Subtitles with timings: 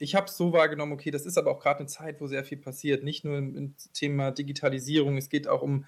[0.00, 2.42] ich habe es so wahrgenommen, okay, das ist aber auch gerade eine Zeit, wo sehr
[2.42, 3.04] viel passiert.
[3.04, 5.84] Nicht nur im, im Thema Digitalisierung, es geht auch um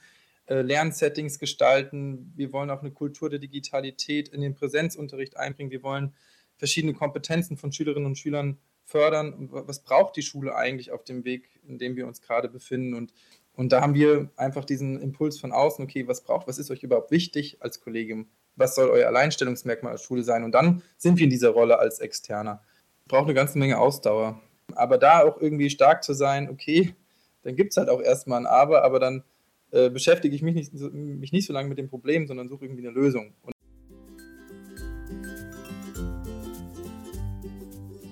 [0.47, 2.31] äh, Lernsettings gestalten.
[2.37, 5.71] Wir wollen auch eine Kultur der Digitalität in den Präsenzunterricht einbringen.
[5.71, 6.13] Wir wollen
[6.59, 9.49] verschiedene Kompetenzen von Schülerinnen und Schülern fördern.
[9.51, 12.93] Was braucht die Schule eigentlich auf dem Weg, in dem wir uns gerade befinden?
[12.93, 13.15] Und,
[13.55, 16.83] und da haben wir einfach diesen Impuls von außen, okay, was braucht, was ist euch
[16.83, 18.29] überhaupt wichtig als Kollegium?
[18.57, 20.45] Was soll euer Alleinstellungsmerkmal als Schule sein?
[20.45, 22.63] Und dann sind wir in dieser Rolle als Externer.
[23.09, 24.41] Braucht eine ganze Menge Ausdauer.
[24.75, 26.95] Aber da auch irgendwie stark zu sein, okay,
[27.43, 29.25] dann gibt es halt auch erstmal ein Aber, aber dann
[29.71, 32.87] äh, beschäftige ich mich nicht, mich nicht so lange mit dem Problem, sondern suche irgendwie
[32.87, 33.35] eine Lösung.
[33.43, 33.53] Und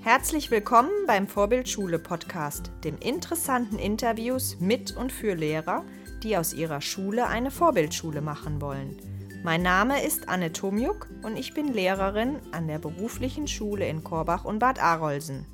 [0.03, 5.85] Herzlich willkommen beim Vorbildschule Podcast, dem interessanten Interviews mit und für Lehrer,
[6.23, 9.10] die aus ihrer Schule eine Vorbildschule machen wollen.
[9.43, 14.45] Mein Name ist Anne Tomjuk und ich bin Lehrerin an der beruflichen Schule in Korbach
[14.45, 15.47] und Bad Arolsen.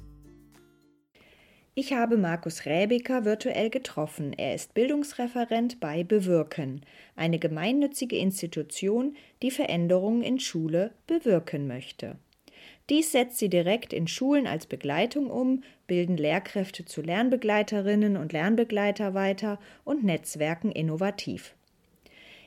[1.77, 4.33] Ich habe Markus Räbiker virtuell getroffen.
[4.33, 6.81] Er ist Bildungsreferent bei Bewirken,
[7.15, 12.17] eine gemeinnützige Institution, die Veränderungen in Schule bewirken möchte.
[12.91, 19.15] Dies setzt sie direkt in Schulen als Begleitung um, bilden Lehrkräfte zu Lernbegleiterinnen und Lernbegleiter
[19.15, 21.56] weiter und Netzwerken innovativ.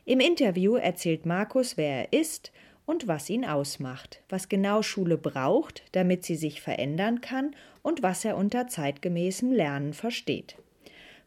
[0.09, 2.51] Im Interview erzählt Markus, wer er ist
[2.87, 8.25] und was ihn ausmacht, was genau Schule braucht, damit sie sich verändern kann und was
[8.25, 10.55] er unter zeitgemäßem Lernen versteht.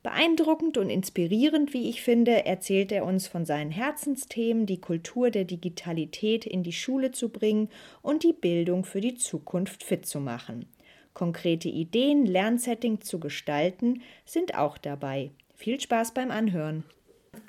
[0.03, 5.45] Beeindruckend und inspirierend, wie ich finde, erzählt er uns von seinen Herzensthemen, die Kultur der
[5.45, 7.69] Digitalität in die Schule zu bringen
[8.03, 10.67] und die Bildung für die Zukunft fit zu machen.
[11.15, 15.31] Konkrete Ideen, Lernsetting zu gestalten, sind auch dabei.
[15.55, 16.83] Viel Spaß beim Anhören.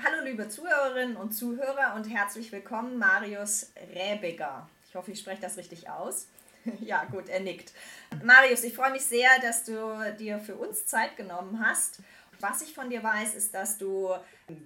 [0.01, 4.69] Hallo liebe Zuhörerinnen und Zuhörer und herzlich willkommen Marius Räbiger.
[4.87, 6.29] Ich hoffe, ich spreche das richtig aus.
[6.79, 7.73] ja, gut, er nickt.
[8.23, 9.73] Marius, ich freue mich sehr, dass du
[10.17, 11.99] dir für uns Zeit genommen hast.
[12.39, 14.09] Was ich von dir weiß, ist, dass du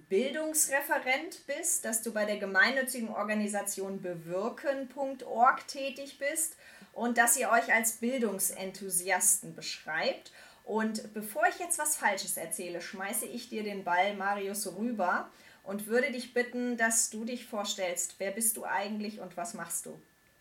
[0.08, 6.54] Bildungsreferent bist, dass du bei der gemeinnützigen Organisation bewirken.org tätig bist
[6.92, 10.30] und dass ihr euch als Bildungsenthusiasten beschreibt.
[10.68, 15.30] Und bevor ich jetzt was Falsches erzähle, schmeiße ich dir den Ball, Marius, rüber
[15.64, 18.16] und würde dich bitten, dass du dich vorstellst.
[18.18, 19.98] Wer bist du eigentlich und was machst du?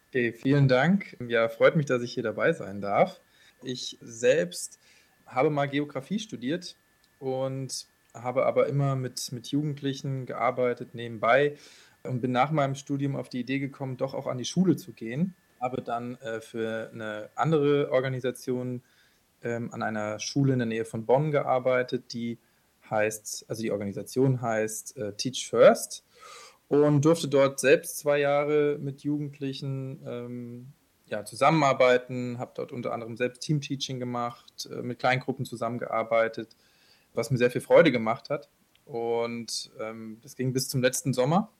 [0.10, 1.16] Okay, vielen Dank.
[1.26, 3.22] Ja, freut mich, dass ich hier dabei sein darf.
[3.64, 4.80] Ich selbst
[5.26, 6.76] habe mal Geografie studiert
[7.20, 11.56] und habe aber immer mit, mit Jugendlichen gearbeitet nebenbei
[12.04, 14.92] und bin nach meinem Studium auf die Idee gekommen, doch auch an die Schule zu
[14.92, 15.36] gehen.
[15.62, 18.82] Habe dann äh, für eine andere Organisation
[19.44, 22.38] ähm, an einer Schule in der Nähe von Bonn gearbeitet, die
[22.90, 26.06] heißt, also die Organisation heißt äh, Teach First
[26.68, 30.68] und durfte dort selbst zwei Jahre mit Jugendlichen ähm,
[31.06, 36.56] ja, zusammenarbeiten, habe dort unter anderem selbst Teamteaching gemacht, äh, mit Kleingruppen zusammengearbeitet,
[37.14, 38.50] was mir sehr viel Freude gemacht hat.
[38.86, 41.52] Und ähm, das ging bis zum letzten Sommer.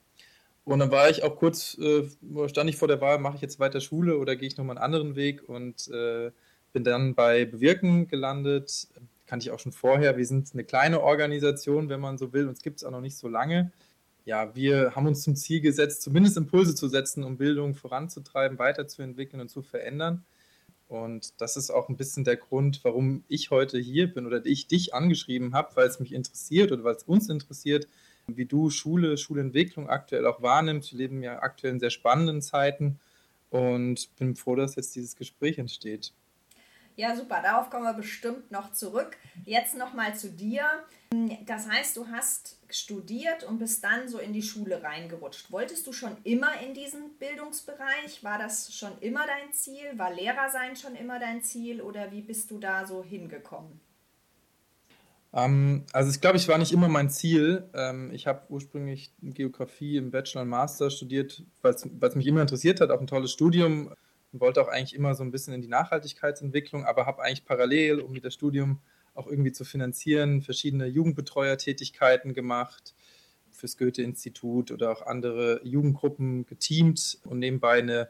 [0.64, 2.06] Und dann war ich auch kurz, äh,
[2.48, 4.84] stand ich vor der Wahl, mache ich jetzt weiter Schule oder gehe ich nochmal einen
[4.84, 6.30] anderen Weg und äh,
[6.72, 8.88] bin dann bei Bewirken gelandet.
[9.26, 10.16] Kannte ich auch schon vorher.
[10.16, 12.48] Wir sind eine kleine Organisation, wenn man so will.
[12.48, 13.72] Uns gibt es auch noch nicht so lange
[14.28, 19.40] ja, wir haben uns zum Ziel gesetzt, zumindest Impulse zu setzen, um Bildung voranzutreiben, weiterzuentwickeln
[19.40, 20.22] und zu verändern.
[20.86, 24.68] Und das ist auch ein bisschen der Grund, warum ich heute hier bin oder ich
[24.68, 27.88] dich angeschrieben habe, weil es mich interessiert oder weil es uns interessiert,
[28.26, 30.92] wie du Schule, Schulentwicklung aktuell auch wahrnimmst.
[30.92, 33.00] Wir leben ja aktuell in sehr spannenden Zeiten
[33.48, 36.12] und bin froh, dass jetzt dieses Gespräch entsteht.
[36.98, 37.40] Ja, super.
[37.40, 39.16] Darauf kommen wir bestimmt noch zurück.
[39.44, 40.64] Jetzt nochmal zu dir.
[41.46, 45.52] Das heißt, du hast studiert und bist dann so in die Schule reingerutscht.
[45.52, 48.24] Wolltest du schon immer in diesen Bildungsbereich?
[48.24, 49.96] War das schon immer dein Ziel?
[49.96, 51.82] War Lehrer sein schon immer dein Ziel?
[51.82, 53.78] Oder wie bist du da so hingekommen?
[55.32, 57.70] Ähm, also ich glaube, ich war nicht immer mein Ziel.
[57.74, 62.80] Ähm, ich habe ursprünglich Geografie im Bachelor und Master studiert, weil es mich immer interessiert
[62.80, 63.94] hat, auch ein tolles Studium
[64.32, 68.00] und wollte auch eigentlich immer so ein bisschen in die Nachhaltigkeitsentwicklung, aber habe eigentlich parallel,
[68.00, 68.80] um das Studium
[69.14, 72.94] auch irgendwie zu finanzieren, verschiedene Jugendbetreuertätigkeiten gemacht,
[73.50, 78.08] fürs Goethe-Institut oder auch andere Jugendgruppen geteamt und nebenbei eine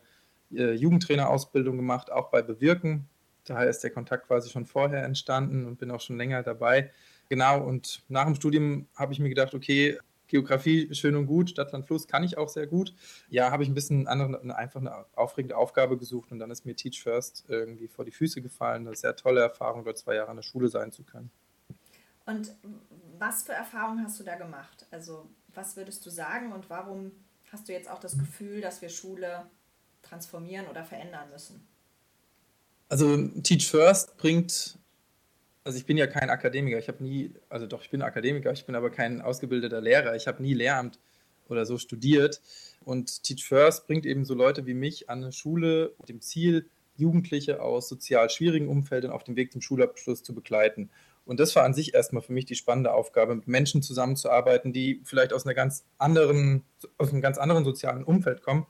[0.52, 3.08] äh, Jugendtrainerausbildung gemacht, auch bei Bewirken.
[3.44, 6.90] Daher ist der Kontakt quasi schon vorher entstanden und bin auch schon länger dabei.
[7.30, 9.98] Genau, und nach dem Studium habe ich mir gedacht, okay,
[10.28, 12.94] Geografie schön und gut, Stadtland Fluss kann ich auch sehr gut.
[13.28, 16.64] Ja, habe ich ein bisschen andere, eine, einfach eine aufregende Aufgabe gesucht und dann ist
[16.64, 18.86] mir Teach First irgendwie vor die Füße gefallen.
[18.86, 21.30] Eine sehr tolle Erfahrung, dort zwei Jahre an der Schule sein zu können.
[22.26, 22.54] Und
[23.18, 24.86] was für Erfahrungen hast du da gemacht?
[24.90, 27.12] Also, was würdest du sagen und warum
[27.50, 29.46] hast du jetzt auch das Gefühl, dass wir Schule
[30.02, 31.66] transformieren oder verändern müssen?
[32.90, 34.77] Also Teach First bringt,
[35.68, 38.64] also ich bin ja kein Akademiker, ich habe nie, also doch, ich bin Akademiker, ich
[38.64, 40.98] bin aber kein ausgebildeter Lehrer, ich habe nie Lehramt
[41.46, 42.40] oder so studiert.
[42.86, 46.70] Und Teach First bringt eben so Leute wie mich an eine Schule mit dem Ziel,
[46.96, 50.88] Jugendliche aus sozial schwierigen Umfeldern auf dem Weg zum Schulabschluss zu begleiten.
[51.26, 55.02] Und das war an sich erstmal für mich die spannende Aufgabe, mit Menschen zusammenzuarbeiten, die
[55.04, 56.64] vielleicht aus einer ganz anderen,
[56.96, 58.66] aus einem ganz anderen sozialen Umfeld kommen,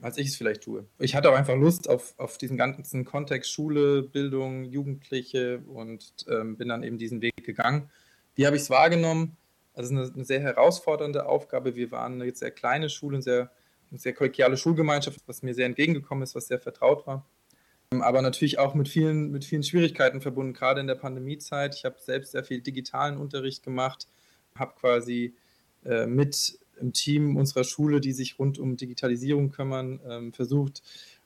[0.00, 0.86] als ich es vielleicht tue.
[0.98, 6.56] Ich hatte auch einfach Lust auf, auf diesen ganzen Kontext Schule, Bildung, Jugendliche und ähm,
[6.56, 7.90] bin dann eben diesen Weg gegangen.
[8.34, 9.36] Wie habe ich es wahrgenommen?
[9.74, 11.74] Also eine, eine, sehr herausfordernde Aufgabe.
[11.76, 13.50] Wir waren eine sehr kleine Schule, eine sehr,
[13.90, 17.26] eine sehr kollegiale Schulgemeinschaft, was mir sehr entgegengekommen ist, was sehr vertraut war
[17.98, 21.74] aber natürlich auch mit vielen, mit vielen Schwierigkeiten verbunden, gerade in der Pandemiezeit.
[21.74, 24.06] Ich habe selbst sehr viel digitalen Unterricht gemacht,
[24.54, 25.34] habe quasi
[25.84, 30.82] äh, mit im Team unserer Schule, die sich rund um Digitalisierung kümmern, ähm, versucht,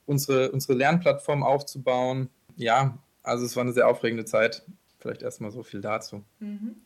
[0.06, 2.28] unsere, unsere Lernplattform aufzubauen.
[2.56, 4.62] Ja, also es war eine sehr aufregende Zeit.
[4.98, 6.24] Vielleicht erstmal so viel dazu.
[6.40, 6.76] Mhm.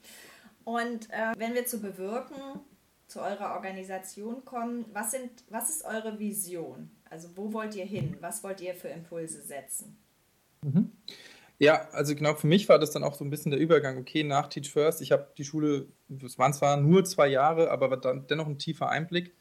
[0.64, 2.36] Und äh, wenn wir zu bewirken,
[3.06, 6.90] zu eurer Organisation kommen, was, sind, was ist eure Vision?
[7.08, 8.16] Also wo wollt ihr hin?
[8.20, 9.96] Was wollt ihr für Impulse setzen?
[10.62, 10.92] Mhm.
[11.60, 14.22] Ja, also genau für mich war das dann auch so ein bisschen der Übergang, okay,
[14.22, 15.88] nach Teach First, ich habe die Schule,
[16.24, 19.34] es waren zwar nur zwei Jahre, aber dann dennoch ein tiefer Einblick.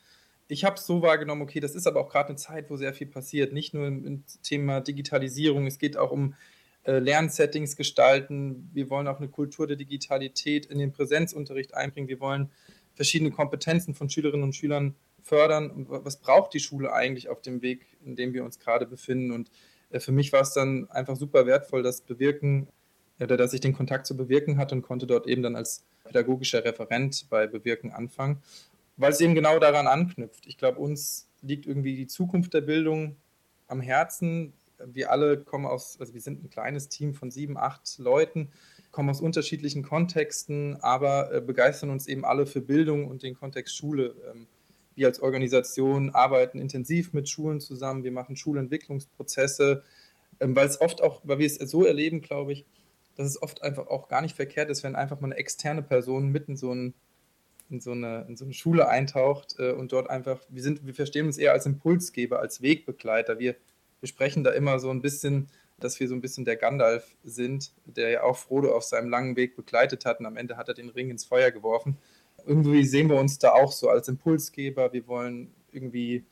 [0.48, 2.94] Ich habe es so wahrgenommen, okay, das ist aber auch gerade eine Zeit, wo sehr
[2.94, 6.34] viel passiert, nicht nur im, im Thema Digitalisierung, es geht auch um
[6.86, 12.20] äh, Lernsettings gestalten, wir wollen auch eine Kultur der Digitalität in den Präsenzunterricht einbringen, wir
[12.20, 12.50] wollen
[12.96, 17.62] verschiedene Kompetenzen von Schülerinnen und Schülern fördern und was braucht die Schule eigentlich auf dem
[17.62, 19.32] Weg, in dem wir uns gerade befinden.
[19.32, 19.52] Und
[19.92, 22.68] für mich war es dann einfach super wertvoll, das Bewirken
[23.20, 26.64] oder dass ich den Kontakt zu Bewirken hatte und konnte dort eben dann als pädagogischer
[26.64, 28.42] Referent bei Bewirken anfangen,
[28.96, 30.46] weil es eben genau daran anknüpft.
[30.48, 33.16] Ich glaube, uns liegt irgendwie die Zukunft der Bildung
[33.68, 34.54] am Herzen.
[34.86, 38.50] Wir alle kommen aus, also wir sind ein kleines Team von sieben, acht Leuten,
[38.92, 43.76] kommen aus unterschiedlichen Kontexten, aber äh, begeistern uns eben alle für Bildung und den Kontext
[43.76, 44.16] Schule.
[44.98, 49.84] Wir als Organisation arbeiten intensiv mit Schulen zusammen, wir machen Schulentwicklungsprozesse,
[50.40, 52.66] ähm, weil es oft auch, weil wir es so erleben, glaube ich,
[53.16, 56.30] dass es oft einfach auch gar nicht verkehrt ist, wenn einfach mal eine externe Person
[56.30, 56.96] mitten so ein
[57.70, 60.96] in so eine, in so eine Schule eintaucht äh, und dort einfach, wir sind, wir
[60.96, 63.40] verstehen uns eher als Impulsgeber, als Wegbegleiter.
[63.40, 63.56] Wir,
[64.00, 65.50] wir sprechen da immer so ein bisschen,
[65.80, 69.36] dass wir so ein bisschen der Gandalf sind, der ja auch Frodo auf seinem langen
[69.36, 71.98] Weg begleitet hat und am Ende hat er den Ring ins Feuer geworfen
[72.48, 74.94] irgendwie sehen wir uns da auch so als Impulsgeber.
[74.94, 76.26] Wir wollen irgendwie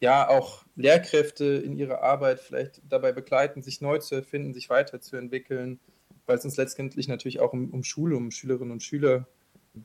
[0.00, 5.80] ja auch Lehrkräfte in ihrer Arbeit vielleicht dabei begleiten, sich neu zu erfinden, sich weiterzuentwickeln,
[6.26, 9.26] weil es uns letztendlich natürlich auch um, um Schule, um Schülerinnen und Schüler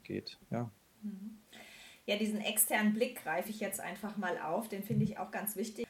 [0.03, 0.39] geht.
[0.51, 0.71] Ja.
[1.01, 1.37] Mhm.
[2.05, 5.55] Ja, diesen externen Blick greife ich jetzt einfach mal auf, den finde ich auch ganz
[5.55, 5.87] wichtig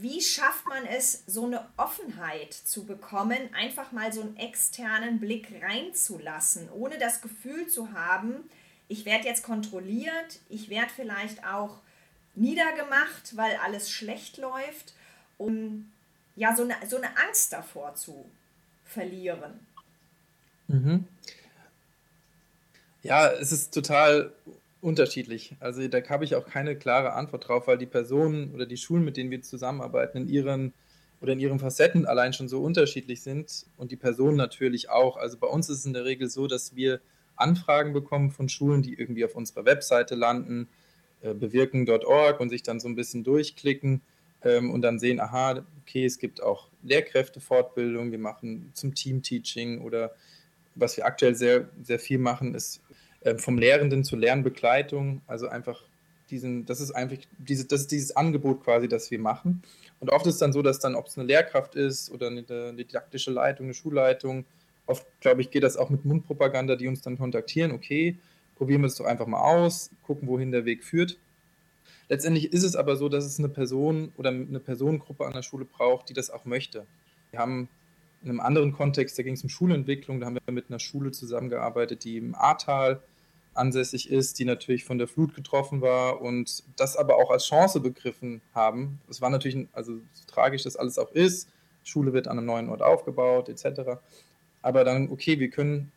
[0.00, 5.48] wie schafft man es, so eine Offenheit zu bekommen, einfach mal so einen externen Blick
[5.62, 8.48] reinzulassen, ohne das Gefühl zu haben,
[8.88, 11.78] ich werde jetzt kontrolliert, ich werde vielleicht auch
[12.34, 14.94] niedergemacht, weil alles schlecht läuft,
[15.38, 15.90] um
[16.36, 18.24] ja so eine, so eine Angst davor zu
[18.84, 19.66] verlieren.
[20.68, 21.06] Mhm.
[23.02, 24.32] Ja, es ist total
[24.82, 25.56] unterschiedlich.
[25.60, 29.04] Also da habe ich auch keine klare Antwort drauf, weil die Personen oder die Schulen,
[29.04, 30.74] mit denen wir zusammenarbeiten, in ihren
[31.20, 35.16] oder in ihren Facetten allein schon so unterschiedlich sind und die Personen natürlich auch.
[35.16, 37.00] Also bei uns ist es in der Regel so, dass wir
[37.36, 40.68] Anfragen bekommen von Schulen, die irgendwie auf unserer Webseite landen,
[41.22, 44.00] äh, bewirken.org und sich dann so ein bisschen durchklicken
[44.42, 50.12] ähm, und dann sehen, aha, okay, es gibt auch Lehrkräftefortbildung, wir machen zum Team-Teaching oder
[50.74, 52.81] was wir aktuell sehr, sehr viel machen, ist
[53.24, 55.22] äh, vom Lehrenden zur Lernbegleitung.
[55.26, 55.82] Also einfach
[56.30, 59.62] diesen, das ist einfach diese, das ist dieses Angebot quasi, das wir machen.
[60.00, 62.44] Und oft ist es dann so, dass dann, ob es eine Lehrkraft ist oder eine,
[62.48, 64.44] eine didaktische Leitung, eine Schulleitung,
[64.86, 68.16] oft, glaube ich, geht das auch mit Mundpropaganda, die uns dann kontaktieren, okay,
[68.56, 71.18] probieren wir es doch einfach mal aus, gucken, wohin der Weg führt.
[72.08, 75.64] Letztendlich ist es aber so, dass es eine Person oder eine Personengruppe an der Schule
[75.64, 76.86] braucht, die das auch möchte.
[77.30, 77.68] Wir haben
[78.22, 81.10] in einem anderen Kontext, da ging es um Schulentwicklung, da haben wir mit einer Schule
[81.10, 83.02] zusammengearbeitet, die im Ahrtal
[83.54, 87.80] ansässig ist, die natürlich von der Flut getroffen war und das aber auch als Chance
[87.80, 89.00] begriffen haben.
[89.10, 91.48] Es war natürlich, also so tragisch das alles auch ist,
[91.84, 93.98] Schule wird an einem neuen Ort aufgebaut, etc.
[94.62, 95.92] Aber dann, okay, wir können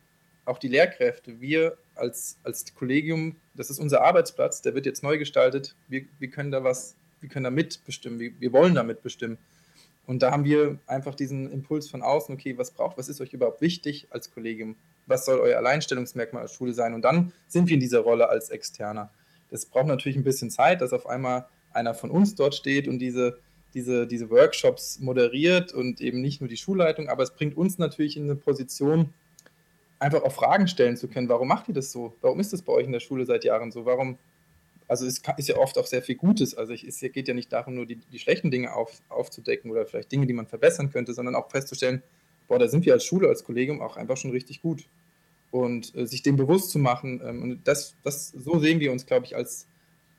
[0.45, 5.17] auch die Lehrkräfte, wir als, als Kollegium, das ist unser Arbeitsplatz, der wird jetzt neu
[5.17, 9.37] gestaltet, wir, wir können da was, wir können da mitbestimmen, wir, wir wollen da mitbestimmen.
[10.05, 13.33] Und da haben wir einfach diesen Impuls von außen, okay, was braucht, was ist euch
[13.33, 14.75] überhaupt wichtig als Kollegium?
[15.07, 16.93] Was soll euer Alleinstellungsmerkmal als Schule sein?
[16.93, 19.11] Und dann sind wir in dieser Rolle als Externer.
[19.49, 22.99] Das braucht natürlich ein bisschen Zeit, dass auf einmal einer von uns dort steht und
[22.99, 23.39] diese,
[23.73, 28.17] diese, diese Workshops moderiert und eben nicht nur die Schulleitung, aber es bringt uns natürlich
[28.17, 29.13] in eine Position,
[29.99, 31.29] einfach auch Fragen stellen zu können.
[31.29, 32.15] Warum macht ihr das so?
[32.21, 33.85] Warum ist das bei euch in der Schule seit Jahren so?
[33.85, 34.17] Warum?
[34.87, 36.55] Also es ist ja oft auch sehr viel Gutes.
[36.55, 40.11] Also es geht ja nicht darum, nur die, die schlechten Dinge auf, aufzudecken oder vielleicht
[40.11, 42.03] Dinge, die man verbessern könnte, sondern auch festzustellen,
[42.47, 44.85] boah, da sind wir als Schule, als Kollegium auch einfach schon richtig gut.
[45.51, 47.21] Und äh, sich dem bewusst zu machen.
[47.23, 49.67] Ähm, und das, das, so sehen wir uns, glaube ich, als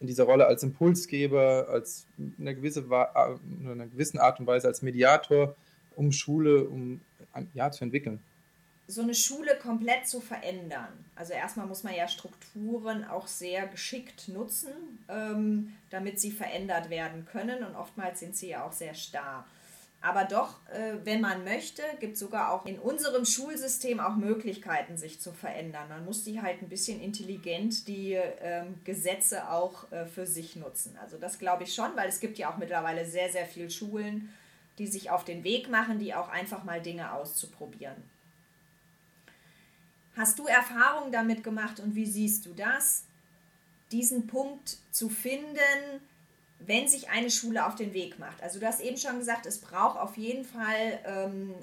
[0.00, 4.68] in dieser Rolle als Impulsgeber, als in einer, gewisse, in einer gewissen Art und Weise
[4.68, 5.56] als Mediator,
[5.94, 7.00] um Schule um,
[7.54, 8.20] ja, zu entwickeln
[8.88, 11.04] so eine Schule komplett zu verändern.
[11.16, 14.72] Also erstmal muss man ja Strukturen auch sehr geschickt nutzen,
[15.08, 19.44] ähm, damit sie verändert werden können und oftmals sind sie ja auch sehr starr.
[20.06, 24.96] Aber doch, äh, wenn man möchte, gibt es sogar auch in unserem Schulsystem auch Möglichkeiten,
[24.96, 25.88] sich zu verändern.
[25.88, 30.96] Man muss die halt ein bisschen intelligent die ähm, Gesetze auch äh, für sich nutzen.
[31.02, 34.32] Also das glaube ich schon, weil es gibt ja auch mittlerweile sehr, sehr viele Schulen,
[34.78, 38.08] die sich auf den Weg machen, die auch einfach mal Dinge auszuprobieren.
[40.16, 43.06] Hast du Erfahrungen damit gemacht und wie siehst du das,
[43.90, 46.00] diesen Punkt zu finden,
[46.66, 48.42] wenn sich eine Schule auf den Weg macht?
[48.42, 51.54] Also du hast eben schon gesagt, es braucht auf jeden Fall ähm,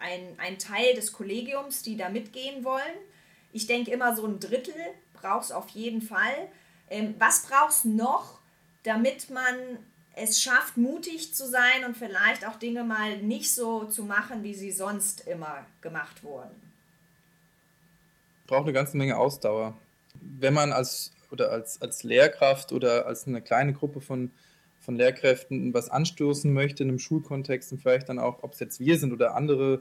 [0.00, 2.82] ein, ein Teil des Kollegiums, die da mitgehen wollen.
[3.52, 4.74] Ich denke immer so ein Drittel
[5.14, 6.48] braucht es auf jeden Fall.
[6.90, 8.40] Ähm, was brauchst du noch,
[8.82, 9.54] damit man
[10.14, 14.54] es schafft, mutig zu sein und vielleicht auch Dinge mal nicht so zu machen, wie
[14.54, 16.72] sie sonst immer gemacht wurden?
[18.52, 19.74] braucht eine ganze Menge Ausdauer.
[20.20, 24.30] Wenn man als oder als, als Lehrkraft oder als eine kleine Gruppe von,
[24.80, 28.80] von Lehrkräften was anstoßen möchte in einem Schulkontext und vielleicht dann auch, ob es jetzt
[28.80, 29.80] wir sind oder andere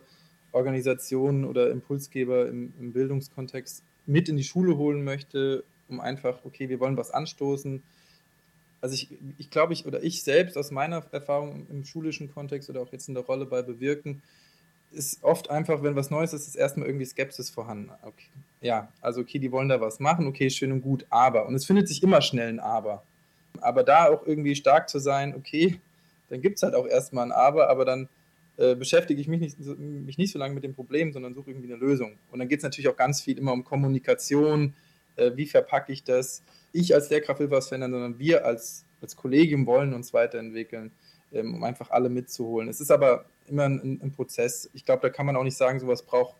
[0.52, 6.70] Organisationen oder Impulsgeber im, im Bildungskontext mit in die Schule holen möchte, um einfach, okay,
[6.70, 7.84] wir wollen was anstoßen.
[8.82, 12.82] Also ich, ich glaube, ich oder ich selbst aus meiner Erfahrung im schulischen Kontext oder
[12.82, 14.24] auch jetzt in der Rolle bei Bewirken,
[14.92, 17.92] ist oft einfach, wenn was Neues ist, ist erstmal irgendwie Skepsis vorhanden.
[18.04, 18.28] Okay.
[18.62, 21.48] Ja, also okay, die wollen da was machen, okay, schön und gut, aber.
[21.48, 23.04] Und es findet sich immer schnell ein Aber.
[23.60, 25.80] Aber da auch irgendwie stark zu sein, okay,
[26.30, 28.08] dann gibt es halt auch erstmal ein Aber, aber dann
[28.58, 31.72] äh, beschäftige ich mich nicht, mich nicht so lange mit dem Problem, sondern suche irgendwie
[31.72, 32.18] eine Lösung.
[32.32, 34.74] Und dann geht es natürlich auch ganz viel immer um Kommunikation,
[35.16, 36.44] äh, wie verpacke ich das.
[36.72, 40.92] Ich als Lehrkraft will was verändern, sondern wir als, als Kollegium wollen uns weiterentwickeln,
[41.34, 42.70] ähm, um einfach alle mitzuholen.
[42.70, 44.70] Es ist aber immer ein, ein Prozess.
[44.74, 46.36] Ich glaube, da kann man auch nicht sagen, sowas braucht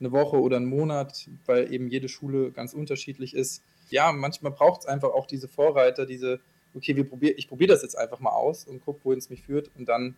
[0.00, 3.62] eine Woche oder einen Monat, weil eben jede Schule ganz unterschiedlich ist.
[3.90, 6.40] Ja, manchmal braucht es einfach auch diese Vorreiter, diese,
[6.74, 9.42] okay, wir probier, ich probiere das jetzt einfach mal aus und gucke, wohin es mich
[9.42, 10.16] führt und dann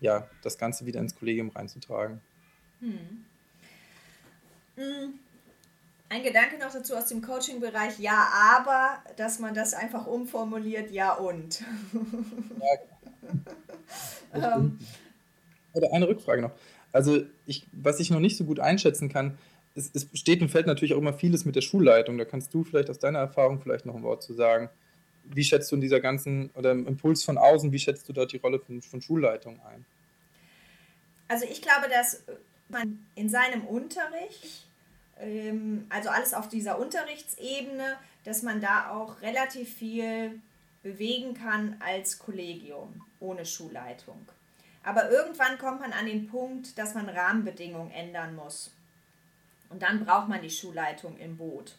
[0.00, 2.20] ja, das Ganze wieder ins Kollegium reinzutragen.
[2.80, 3.24] Hm.
[4.76, 5.14] hm.
[6.08, 11.14] Ein Gedanke noch dazu aus dem Coaching-Bereich, ja, aber, dass man das einfach umformuliert, ja
[11.14, 11.62] und.
[12.60, 12.89] Ja,
[14.34, 14.78] ähm,
[15.72, 16.52] oder eine Rückfrage noch.
[16.92, 19.38] Also, ich, was ich noch nicht so gut einschätzen kann,
[19.74, 22.18] es, es steht und fällt natürlich auch immer vieles mit der Schulleitung.
[22.18, 24.68] Da kannst du vielleicht aus deiner Erfahrung vielleicht noch ein Wort zu sagen.
[25.24, 28.32] Wie schätzt du in dieser ganzen, oder im Impuls von außen, wie schätzt du dort
[28.32, 29.84] die Rolle von, von Schulleitung ein?
[31.28, 32.24] Also ich glaube, dass
[32.68, 34.66] man in seinem Unterricht,
[35.20, 40.40] ähm, also alles auf dieser Unterrichtsebene, dass man da auch relativ viel
[40.82, 44.26] bewegen kann als Kollegium ohne Schulleitung.
[44.82, 48.70] Aber irgendwann kommt man an den Punkt, dass man Rahmenbedingungen ändern muss.
[49.68, 51.76] Und dann braucht man die Schulleitung im Boot.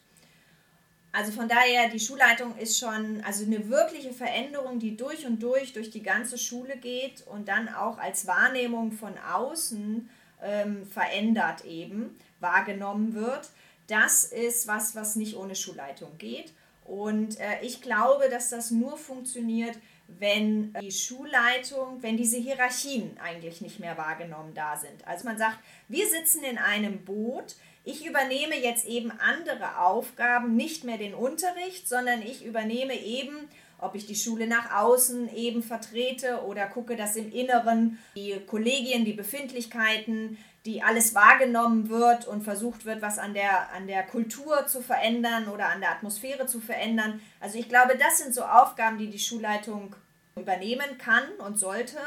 [1.14, 5.74] Also von daher, die Schulleitung ist schon also eine wirkliche Veränderung, die durch und durch
[5.74, 10.08] durch die ganze Schule geht und dann auch als Wahrnehmung von außen
[10.42, 13.50] ähm, verändert eben, wahrgenommen wird.
[13.88, 16.54] Das ist was, was nicht ohne Schulleitung geht.
[16.84, 19.76] Und äh, ich glaube, dass das nur funktioniert,
[20.18, 25.06] wenn die Schulleitung, wenn diese Hierarchien eigentlich nicht mehr wahrgenommen da sind.
[25.06, 25.58] Also man sagt,
[25.88, 31.88] wir sitzen in einem Boot, ich übernehme jetzt eben andere Aufgaben, nicht mehr den Unterricht,
[31.88, 33.48] sondern ich übernehme eben,
[33.82, 39.04] ob ich die Schule nach außen eben vertrete oder gucke, dass im Inneren die Kollegien,
[39.04, 44.66] die Befindlichkeiten, die alles wahrgenommen wird und versucht wird, was an der, an der Kultur
[44.66, 47.20] zu verändern oder an der Atmosphäre zu verändern.
[47.40, 49.96] Also ich glaube, das sind so Aufgaben, die die Schulleitung
[50.36, 51.98] übernehmen kann und sollte.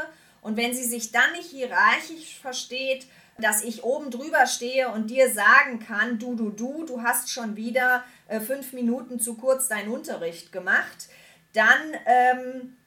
[0.42, 5.30] Und wenn sie sich dann nicht hierarchisch versteht, dass ich oben drüber stehe und dir
[5.30, 9.90] sagen kann, du, du, du, du hast schon wieder äh, fünf Minuten zu kurz deinen
[9.90, 11.10] Unterricht gemacht,
[11.56, 12.78] dann ähm,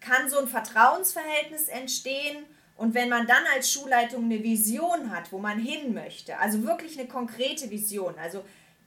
[0.00, 2.44] kann so ein Vertrauensverhältnis entstehen.
[2.76, 6.98] Und wenn man dann als Schulleitung eine Vision hat, wo man hin möchte, also wirklich
[6.98, 8.44] eine konkrete Vision, also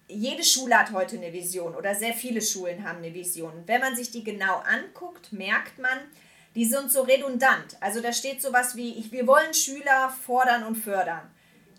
[0.07, 3.53] jede Schule hat heute eine Vision oder sehr viele Schulen haben eine Vision.
[3.53, 5.99] Und wenn man sich die genau anguckt, merkt man,
[6.55, 7.77] die sind so redundant.
[7.79, 11.29] Also da steht sowas wie, ich, wir wollen Schüler fordern und fördern.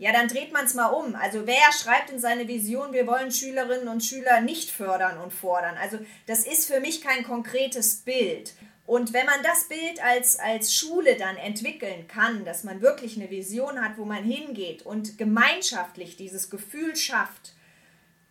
[0.03, 1.15] Ja, dann dreht man es mal um.
[1.15, 5.77] Also wer schreibt in seine Vision, wir wollen Schülerinnen und Schüler nicht fördern und fordern?
[5.81, 8.53] Also das ist für mich kein konkretes Bild.
[8.85, 13.31] Und wenn man das Bild als, als Schule dann entwickeln kann, dass man wirklich eine
[13.31, 17.53] Vision hat, wo man hingeht und gemeinschaftlich dieses Gefühl schafft,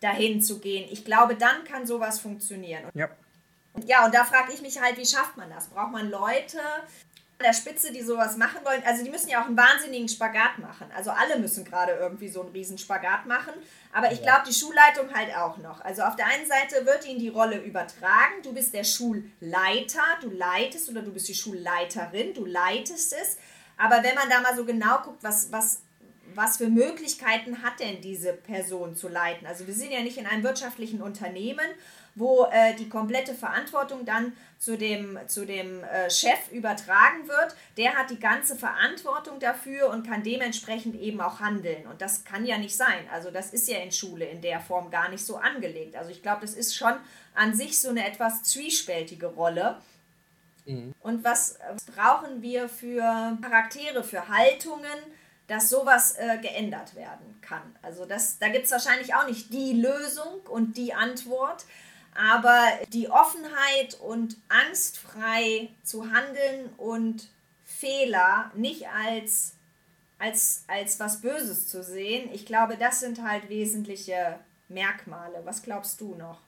[0.00, 2.84] dahin zu gehen, ich glaube, dann kann sowas funktionieren.
[2.92, 3.08] Ja.
[3.86, 5.68] Ja, und da frage ich mich halt, wie schafft man das?
[5.68, 6.58] Braucht man Leute,
[7.42, 8.82] der Spitze, die sowas machen wollen.
[8.84, 10.86] Also die müssen ja auch einen wahnsinnigen Spagat machen.
[10.96, 13.52] Also alle müssen gerade irgendwie so einen riesen Spagat machen.
[13.92, 14.24] Aber ich ja.
[14.24, 15.80] glaube, die Schulleitung halt auch noch.
[15.82, 18.42] Also auf der einen Seite wird ihnen die Rolle übertragen.
[18.42, 23.36] Du bist der Schulleiter, du leitest oder du bist die Schulleiterin, du leitest es.
[23.76, 25.82] Aber wenn man da mal so genau guckt, was, was,
[26.36, 29.46] was für Möglichkeiten hat denn diese Person zu leiten?
[29.46, 31.66] Also wir sind ja nicht in einem wirtschaftlichen Unternehmen
[32.14, 37.56] wo äh, die komplette Verantwortung dann zu dem, zu dem äh, Chef übertragen wird.
[37.76, 41.86] Der hat die ganze Verantwortung dafür und kann dementsprechend eben auch handeln.
[41.86, 43.08] Und das kann ja nicht sein.
[43.12, 45.96] Also das ist ja in Schule in der Form gar nicht so angelegt.
[45.96, 46.94] Also ich glaube, das ist schon
[47.34, 49.78] an sich so eine etwas zwiespältige Rolle.
[50.66, 50.94] Mhm.
[51.00, 54.86] Und was, was brauchen wir für Charaktere, für Haltungen?
[55.52, 57.76] Dass sowas äh, geändert werden kann.
[57.82, 61.66] Also das, da gibt es wahrscheinlich auch nicht die Lösung und die Antwort,
[62.14, 67.28] aber die Offenheit und angstfrei zu handeln und
[67.66, 69.56] Fehler nicht als,
[70.18, 74.38] als, als was Böses zu sehen, ich glaube, das sind halt wesentliche
[74.70, 75.42] Merkmale.
[75.44, 76.40] Was glaubst du noch?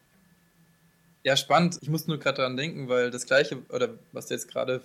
[1.25, 1.77] Ja, spannend.
[1.83, 4.83] Ich muss nur gerade daran denken, weil das Gleiche, oder was du jetzt gerade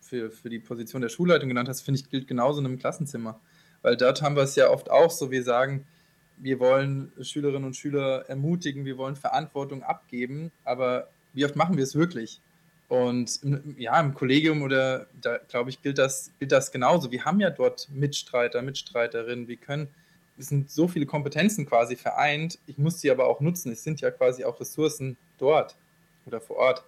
[0.00, 3.38] für, für die Position der Schulleitung genannt hast, finde ich, gilt genauso in einem Klassenzimmer.
[3.82, 5.86] Weil dort haben wir es ja oft auch so, wir sagen,
[6.36, 11.84] wir wollen Schülerinnen und Schüler ermutigen, wir wollen Verantwortung abgeben, aber wie oft machen wir
[11.84, 12.40] es wirklich?
[12.88, 13.40] Und
[13.76, 17.10] ja, im Kollegium oder da glaube ich, gilt das, gilt das genauso.
[17.12, 19.88] Wir haben ja dort Mitstreiter, Mitstreiterinnen, wir können,
[20.38, 23.72] es sind so viele Kompetenzen quasi vereint, ich muss sie aber auch nutzen.
[23.72, 25.74] Es sind ja quasi auch Ressourcen dort
[26.24, 26.84] oder vor Ort.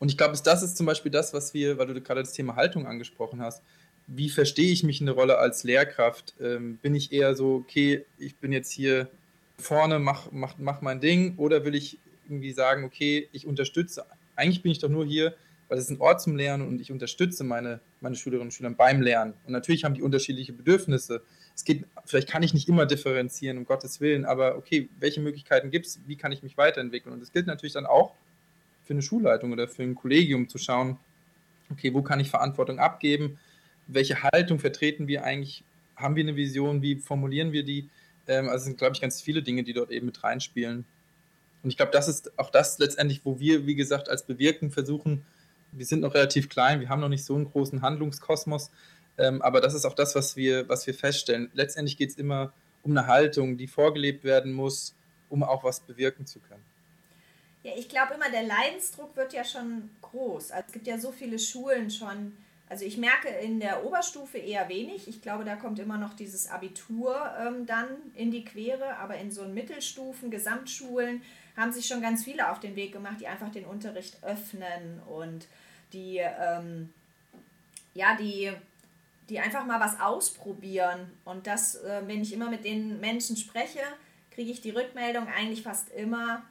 [0.00, 2.56] Und ich glaube, das ist zum Beispiel das, was wir, weil du gerade das Thema
[2.56, 3.62] Haltung angesprochen hast,
[4.08, 6.34] wie verstehe ich mich in der Rolle als Lehrkraft?
[6.40, 9.08] Ähm, bin ich eher so, okay, ich bin jetzt hier
[9.58, 14.62] vorne, mach, mach, mach mein Ding, oder will ich irgendwie sagen, okay, ich unterstütze, eigentlich
[14.62, 15.34] bin ich doch nur hier,
[15.68, 18.70] weil es ist ein Ort zum Lernen und ich unterstütze meine, meine Schülerinnen und Schüler
[18.70, 19.34] beim Lernen.
[19.44, 21.22] Und natürlich haben die unterschiedliche Bedürfnisse.
[21.54, 25.70] Es geht, vielleicht kann ich nicht immer differenzieren, um Gottes Willen, aber okay, welche Möglichkeiten
[25.70, 27.12] gibt es, wie kann ich mich weiterentwickeln?
[27.12, 28.14] Und es gilt natürlich dann auch
[28.84, 30.98] für eine Schulleitung oder für ein Kollegium zu schauen,
[31.70, 33.38] okay, wo kann ich Verantwortung abgeben?
[33.88, 35.64] Welche Haltung vertreten wir eigentlich?
[35.96, 36.82] Haben wir eine Vision?
[36.82, 37.88] Wie formulieren wir die?
[38.28, 40.84] Ähm, also sind, glaube ich, ganz viele Dinge, die dort eben mit reinspielen.
[41.62, 45.24] Und ich glaube, das ist auch das letztendlich, wo wir, wie gesagt, als Bewirken versuchen,
[45.72, 48.70] wir sind noch relativ klein, wir haben noch nicht so einen großen Handlungskosmos,
[49.18, 51.50] ähm, aber das ist auch das, was wir, was wir feststellen.
[51.52, 54.94] Letztendlich geht es immer um eine Haltung, die vorgelebt werden muss,
[55.28, 56.64] um auch was bewirken zu können.
[57.64, 60.52] Ja, ich glaube immer, der Leidensdruck wird ja schon groß.
[60.52, 62.32] Also es gibt ja so viele Schulen schon,
[62.68, 65.08] also ich merke in der Oberstufe eher wenig.
[65.08, 68.96] Ich glaube, da kommt immer noch dieses Abitur ähm, dann in die Quere.
[68.96, 71.22] Aber in so Mittelstufen, Gesamtschulen
[71.56, 75.46] haben sich schon ganz viele auf den Weg gemacht, die einfach den Unterricht öffnen und
[75.94, 76.92] die, ähm,
[77.94, 78.52] ja, die,
[79.30, 81.10] die einfach mal was ausprobieren.
[81.24, 83.80] Und das, äh, wenn ich immer mit den Menschen spreche,
[84.30, 86.42] kriege ich die Rückmeldung eigentlich fast immer,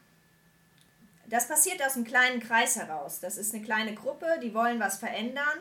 [1.27, 3.19] das passiert aus einem kleinen Kreis heraus.
[3.19, 5.59] Das ist eine kleine Gruppe, die wollen was verändern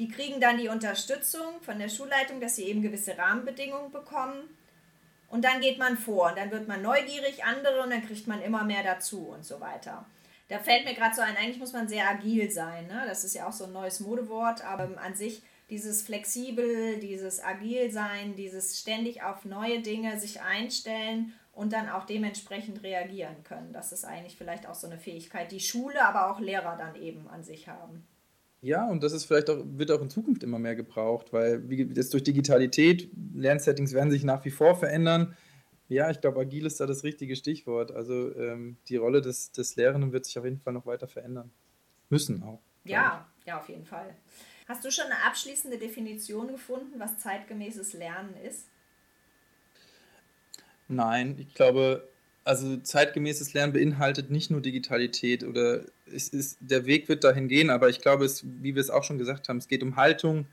[0.00, 4.48] die kriegen dann die Unterstützung von der Schulleitung, dass sie eben gewisse Rahmenbedingungen bekommen.
[5.28, 8.40] Und dann geht man vor und dann wird man neugierig, andere und dann kriegt man
[8.40, 10.06] immer mehr dazu und so weiter.
[10.48, 12.86] Da fällt mir gerade so ein, eigentlich muss man sehr agil sein.
[12.86, 13.02] Ne?
[13.06, 17.90] Das ist ja auch so ein neues Modewort, aber an sich dieses flexibel, dieses agil
[17.90, 23.74] sein, dieses ständig auf neue Dinge sich einstellen und dann auch dementsprechend reagieren können.
[23.74, 27.28] Das ist eigentlich vielleicht auch so eine Fähigkeit, die Schule, aber auch Lehrer dann eben
[27.28, 28.06] an sich haben.
[28.62, 31.86] Ja, und das ist vielleicht auch, wird auch in Zukunft immer mehr gebraucht, weil wie,
[31.86, 35.34] das durch Digitalität, Lernsettings werden sich nach wie vor verändern.
[35.88, 37.90] Ja, ich glaube, agil ist da das richtige Stichwort.
[37.90, 41.50] Also ähm, die Rolle des, des Lehrenden wird sich auf jeden Fall noch weiter verändern.
[42.10, 42.60] Müssen auch.
[42.84, 44.14] Ja, ja, auf jeden Fall.
[44.68, 48.68] Hast du schon eine abschließende Definition gefunden, was zeitgemäßes Lernen ist?
[50.86, 52.08] Nein, ich glaube,
[52.44, 57.70] also zeitgemäßes Lernen beinhaltet nicht nur Digitalität oder es ist, der Weg wird dahin gehen,
[57.70, 60.46] aber ich glaube, es, wie wir es auch schon gesagt haben, es geht um Haltung,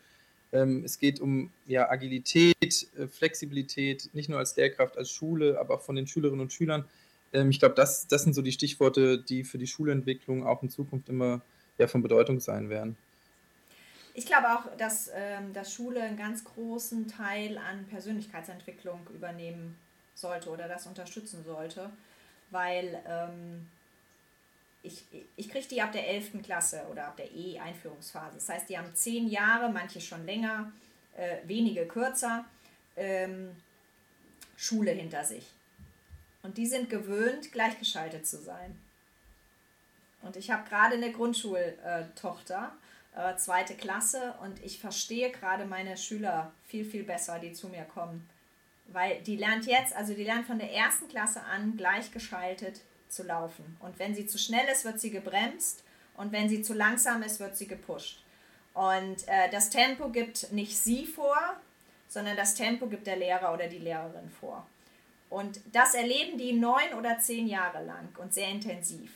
[0.52, 5.76] ähm, es geht um ja, Agilität, äh, Flexibilität, nicht nur als Lehrkraft, als Schule, aber
[5.76, 6.86] auch von den Schülerinnen und Schülern.
[7.34, 10.70] Ähm, ich glaube, das, das sind so die Stichworte, die für die Schulentwicklung auch in
[10.70, 11.42] Zukunft immer
[11.78, 12.98] ja, von Bedeutung sein werden.
[14.14, 19.76] Ich glaube auch, dass, ähm, dass Schule einen ganz großen Teil an Persönlichkeitsentwicklung übernehmen
[20.18, 21.90] sollte oder das unterstützen sollte,
[22.50, 23.68] weil ähm,
[24.84, 25.04] ich,
[25.36, 26.42] ich kriege die ab der 11.
[26.44, 28.36] Klasse oder ab der E-Einführungsphase.
[28.36, 30.72] Das heißt, die haben zehn Jahre, manche schon länger,
[31.16, 32.46] äh, wenige kürzer,
[32.96, 33.56] ähm,
[34.56, 35.46] Schule hinter sich.
[36.42, 38.80] Und die sind gewöhnt, gleichgeschaltet zu sein.
[40.22, 42.72] Und ich habe gerade eine Grundschultochter,
[43.16, 47.84] äh, zweite Klasse, und ich verstehe gerade meine Schüler viel, viel besser, die zu mir
[47.84, 48.28] kommen.
[48.88, 53.78] Weil die lernt jetzt, also die lernt von der ersten Klasse an gleichgeschaltet zu laufen.
[53.80, 55.84] Und wenn sie zu schnell ist, wird sie gebremst.
[56.16, 58.24] Und wenn sie zu langsam ist, wird sie gepusht.
[58.74, 61.38] Und äh, das Tempo gibt nicht sie vor,
[62.08, 64.66] sondern das Tempo gibt der Lehrer oder die Lehrerin vor.
[65.30, 69.12] Und das erleben die neun oder zehn Jahre lang und sehr intensiv.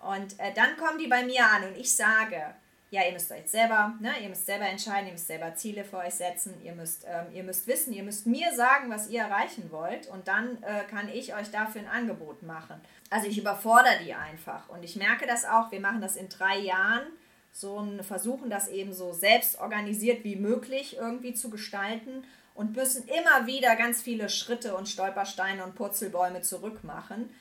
[0.00, 2.54] Und äh, dann kommen die bei mir an und ich sage,
[2.92, 5.96] ja, ihr müsst euch selber, ne, ihr müsst selber entscheiden, ihr müsst selber Ziele für
[5.96, 9.72] euch setzen, ihr müsst, ähm, ihr müsst wissen, ihr müsst mir sagen, was ihr erreichen
[9.72, 12.78] wollt und dann äh, kann ich euch dafür ein Angebot machen.
[13.08, 16.58] Also ich überfordere die einfach und ich merke das auch, wir machen das in drei
[16.58, 17.04] Jahren,
[17.50, 22.24] so ein, versuchen das eben so selbst organisiert wie möglich irgendwie zu gestalten
[22.54, 27.34] und müssen immer wieder ganz viele Schritte und Stolpersteine und Purzelbäume zurückmachen,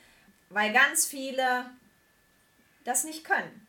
[0.49, 1.65] weil ganz viele
[2.85, 3.67] das nicht können.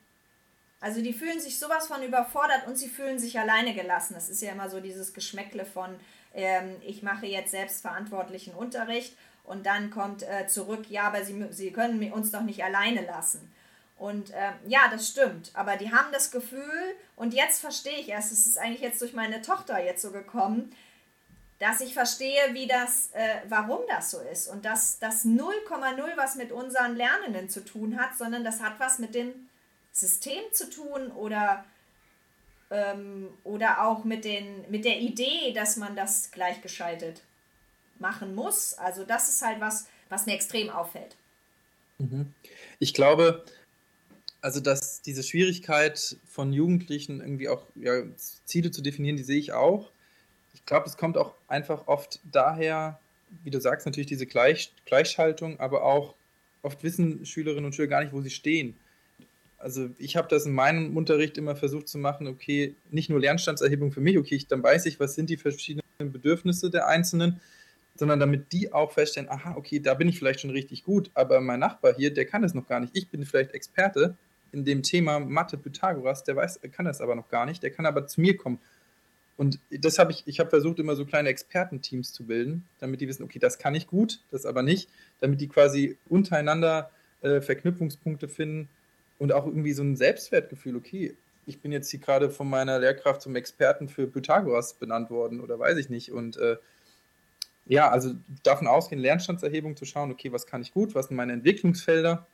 [0.83, 4.14] Also die fühlen sich sowas von überfordert und sie fühlen sich alleine gelassen.
[4.14, 5.95] Das ist ja immer so dieses Geschmäckle von,
[6.35, 11.71] ähm, ich mache jetzt selbstverantwortlichen Unterricht und dann kommt äh, zurück, ja, aber sie, sie
[11.71, 13.53] können uns doch nicht alleine lassen.
[13.97, 15.53] Und äh, ja, das stimmt.
[15.55, 19.12] Aber die haben das Gefühl, und jetzt verstehe ich erst, es ist eigentlich jetzt durch
[19.12, 20.75] meine Tochter jetzt so gekommen,
[21.61, 24.49] dass ich verstehe, wie das, äh, warum das so ist.
[24.49, 28.99] Und dass das 0,0 was mit unseren Lernenden zu tun hat, sondern das hat was
[28.99, 29.49] mit dem
[29.92, 31.64] System zu tun oder,
[32.70, 37.22] ähm, oder auch mit, den, mit der Idee, dass man das gleichgeschaltet
[37.98, 38.74] machen muss.
[38.74, 41.16] Also das ist halt was, was mir extrem auffällt.
[41.98, 42.33] Mhm.
[42.78, 43.44] Ich glaube,
[44.40, 49.52] also dass diese Schwierigkeit von Jugendlichen irgendwie auch ja, Ziele zu definieren, die sehe ich
[49.52, 49.92] auch
[50.55, 53.00] ich glaube, es kommt auch einfach oft daher,
[53.42, 56.14] wie du sagst, natürlich diese Gleich Gleichschaltung, aber auch
[56.62, 58.76] oft wissen Schülerinnen und Schüler gar nicht, wo sie stehen.
[59.62, 63.92] Also ich habe das in meinem Unterricht immer versucht zu machen, okay, nicht nur Lernstandserhebung
[63.92, 67.40] für mich, okay, ich, dann weiß ich, was sind die verschiedenen Bedürfnisse der Einzelnen,
[67.94, 71.40] sondern damit die auch feststellen, aha, okay, da bin ich vielleicht schon richtig gut, aber
[71.40, 72.96] mein Nachbar hier, der kann das noch gar nicht.
[72.96, 74.16] Ich bin vielleicht Experte
[74.51, 77.87] in dem Thema Mathe Pythagoras, der weiß, kann das aber noch gar nicht, der kann
[77.87, 78.59] aber zu mir kommen.
[79.37, 83.09] Und das habe ich, ich habe versucht, immer so kleine Expertenteams zu bilden, damit die
[83.09, 86.90] wissen, okay, das kann ich gut, das aber nicht, damit die quasi untereinander
[87.22, 88.68] äh, Verknüpfungspunkte finden
[89.23, 93.23] und auch irgendwie so ein Selbstwertgefühl, okay, ich bin jetzt hier gerade von meiner Lehrkraft
[93.23, 96.11] zum Experten für Pythagoras benannt worden oder weiß ich nicht.
[96.11, 96.57] Und äh,
[97.67, 101.35] ja, also davon ausgehen, Lernstandserhebung zu schauen, okay, was kann ich gut, was sind meine
[101.35, 102.27] Entwicklungsfelder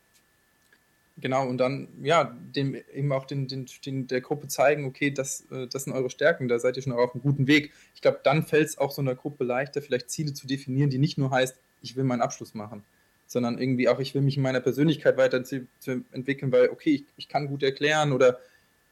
[1.21, 2.25] Genau, und dann, ja,
[2.55, 6.11] dem eben auch den, den, den der Gruppe zeigen, okay, das, äh, das sind eure
[6.11, 7.73] Stärken, da seid ihr schon auf einem guten Weg.
[7.95, 10.99] Ich glaube, dann fällt es auch so einer Gruppe leichter, vielleicht Ziele zu definieren, die
[10.99, 12.85] nicht nur heißt, ich will meinen Abschluss machen,
[13.29, 17.47] sondern irgendwie auch, ich will mich in meiner Persönlichkeit weiterentwickeln, weil, okay, ich, ich kann
[17.47, 18.41] gut erklären oder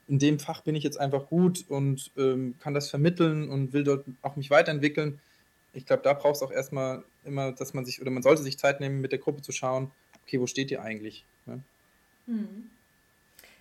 [0.08, 3.82] in dem Fach bin ich jetzt einfach gut und ähm, kann das vermitteln und will
[3.82, 5.18] dort auch mich weiterentwickeln.
[5.72, 8.58] Ich glaube, da braucht es auch erstmal immer, dass man sich, oder man sollte sich
[8.58, 9.90] Zeit nehmen, mit der Gruppe zu schauen,
[10.24, 11.24] okay, wo steht ihr eigentlich?
[11.46, 11.60] Ne?
[12.26, 12.70] Hm.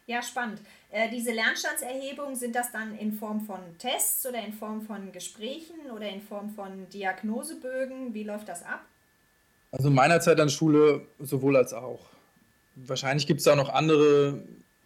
[0.07, 0.59] Ja, spannend.
[0.91, 5.89] Äh, diese Lernstandserhebungen, sind das dann in Form von Tests oder in Form von Gesprächen
[5.95, 8.13] oder in Form von Diagnosebögen?
[8.13, 8.85] Wie läuft das ab?
[9.77, 11.99] Also in meiner Zeit an Schule sowohl als auch.
[12.75, 14.41] Wahrscheinlich gibt es da noch andere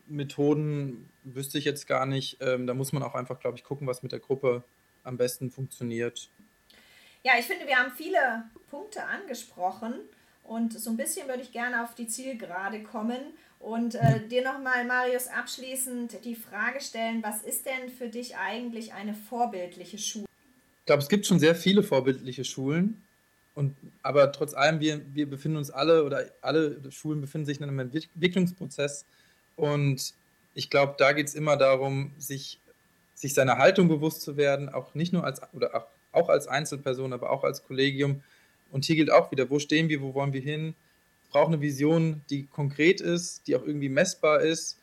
[0.08, 2.38] Methoden, wüsste ich jetzt gar nicht.
[2.42, 4.64] Ähm, da muss man auch einfach, glaube ich, gucken, was mit der Gruppe
[5.04, 6.30] am besten funktioniert.
[7.24, 9.94] Ja, ich finde, wir haben viele Punkte angesprochen
[10.44, 13.20] und so ein bisschen würde ich gerne auf die Zielgerade kommen
[13.60, 18.94] und äh, dir nochmal, Marius, abschließend die Frage stellen, was ist denn für dich eigentlich
[18.94, 20.26] eine vorbildliche Schule?
[20.80, 23.04] Ich glaube, es gibt schon sehr viele vorbildliche Schulen.
[23.60, 27.64] Und, aber trotz allem, wir, wir befinden uns alle oder alle Schulen befinden sich in
[27.64, 29.04] einem Entwicklungsprozess.
[29.58, 30.14] Und
[30.54, 32.62] ich glaube, da geht es immer darum, sich,
[33.16, 37.12] sich seiner Haltung bewusst zu werden, auch nicht nur als oder auch, auch als Einzelperson,
[37.12, 38.24] aber auch als Kollegium.
[38.72, 40.74] Und hier gilt auch wieder, wo stehen wir, wo wollen wir hin?
[41.30, 44.80] braucht eine Vision, die konkret ist, die auch irgendwie messbar ist.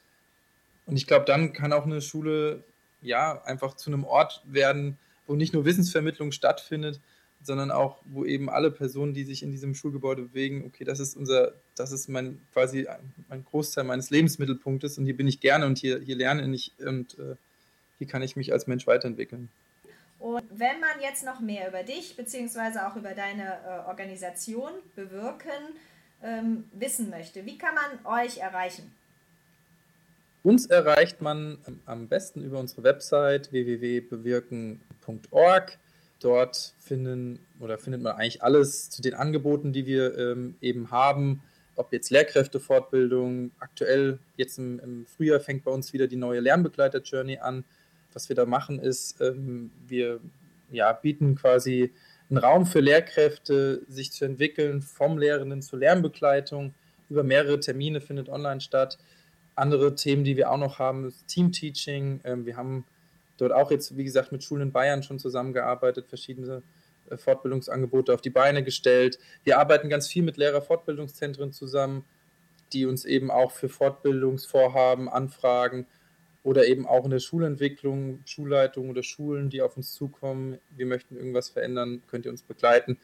[0.84, 2.62] Und ich glaube, dann kann auch eine Schule
[3.00, 7.00] ja einfach zu einem Ort werden, wo nicht nur Wissensvermittlung stattfindet,
[7.42, 11.16] sondern auch, wo eben alle Personen, die sich in diesem Schulgebäude bewegen, okay, das ist
[11.16, 12.88] unser, das ist mein quasi
[13.28, 17.18] ein Großteil meines Lebensmittelpunktes und hier bin ich gerne und hier, hier lerne ich und
[17.18, 17.36] äh,
[17.98, 19.48] wie kann ich mich als Mensch weiterentwickeln.
[20.18, 22.80] Und wenn man jetzt noch mehr über dich bzw.
[22.80, 25.50] auch über deine äh, Organisation bewirken
[26.22, 28.94] ähm, wissen möchte, wie kann man euch erreichen?
[30.42, 35.78] Uns erreicht man am besten über unsere Website www.bewirken.org.
[36.20, 41.42] Dort finden oder findet man eigentlich alles zu den Angeboten, die wir ähm, eben haben.
[41.74, 47.38] Ob jetzt Lehrkräftefortbildung, aktuell jetzt im, im, Frühjahr fängt bei uns wieder die neue Lernbegleiter-Journey
[47.38, 47.64] an.
[48.14, 50.20] Was wir da machen ist, ähm, wir
[50.70, 51.92] ja, bieten quasi
[52.30, 56.74] einen Raum für Lehrkräfte, sich zu entwickeln, vom Lehrenden zur Lernbegleitung.
[57.10, 58.98] Über mehrere Termine findet online statt
[59.56, 62.20] andere Themen, die wir auch noch haben, ist Teamteaching.
[62.24, 62.84] Ähm, wir haben
[63.36, 66.62] dort auch jetzt, wie gesagt, mit Schulen in Bayern schon zusammengearbeitet, verschiedene
[67.10, 69.18] äh, Fortbildungsangebote auf die Beine gestellt.
[69.44, 72.04] Wir arbeiten ganz viel mit Lehrerfortbildungszentren zusammen,
[72.72, 75.86] die uns eben auch für Fortbildungsvorhaben anfragen
[76.42, 80.58] oder eben auch in der Schulentwicklung, Schulleitung oder Schulen, die auf uns zukommen.
[80.76, 82.98] Wir möchten irgendwas verändern, könnt ihr uns begleiten.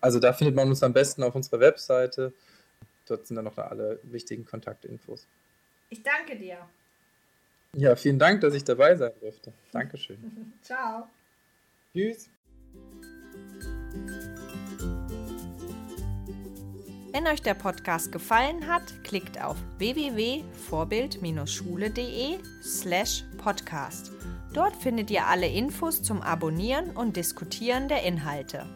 [0.00, 2.32] Also da findet man uns am besten auf unserer Webseite.
[3.06, 5.26] Dort sind dann noch alle wichtigen Kontaktinfos.
[5.90, 6.58] Ich danke dir.
[7.78, 9.52] Ja, vielen Dank, dass ich dabei sein durfte.
[9.70, 10.52] Dankeschön.
[10.62, 11.06] Ciao.
[11.92, 12.28] Tschüss.
[17.12, 24.10] Wenn euch der Podcast gefallen hat, klickt auf www.vorbild-schule.de slash podcast.
[24.52, 28.66] Dort findet ihr alle Infos zum Abonnieren und Diskutieren der Inhalte.